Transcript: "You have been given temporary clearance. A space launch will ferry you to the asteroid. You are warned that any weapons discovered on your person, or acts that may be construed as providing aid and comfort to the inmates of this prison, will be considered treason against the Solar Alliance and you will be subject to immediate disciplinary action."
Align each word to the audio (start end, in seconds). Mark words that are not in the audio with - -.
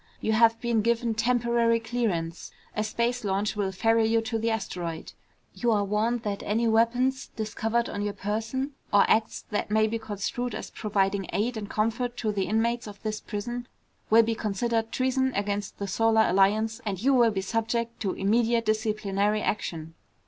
"You 0.19 0.31
have 0.33 0.59
been 0.59 0.81
given 0.81 1.13
temporary 1.13 1.79
clearance. 1.79 2.49
A 2.75 2.83
space 2.83 3.23
launch 3.23 3.55
will 3.55 3.71
ferry 3.71 4.07
you 4.07 4.19
to 4.21 4.39
the 4.39 4.49
asteroid. 4.49 5.13
You 5.53 5.69
are 5.71 5.83
warned 5.85 6.23
that 6.23 6.41
any 6.41 6.67
weapons 6.67 7.27
discovered 7.35 7.87
on 7.87 8.01
your 8.01 8.15
person, 8.15 8.71
or 8.91 9.05
acts 9.07 9.45
that 9.51 9.69
may 9.69 9.85
be 9.85 9.99
construed 9.99 10.55
as 10.55 10.71
providing 10.71 11.27
aid 11.33 11.55
and 11.55 11.69
comfort 11.69 12.17
to 12.17 12.31
the 12.31 12.47
inmates 12.47 12.87
of 12.87 12.99
this 13.03 13.21
prison, 13.21 13.67
will 14.09 14.23
be 14.23 14.33
considered 14.33 14.91
treason 14.91 15.33
against 15.35 15.77
the 15.77 15.85
Solar 15.85 16.27
Alliance 16.27 16.81
and 16.83 16.99
you 16.99 17.13
will 17.13 17.29
be 17.29 17.41
subject 17.41 17.99
to 17.99 18.13
immediate 18.15 18.65
disciplinary 18.65 19.43
action." 19.43 19.93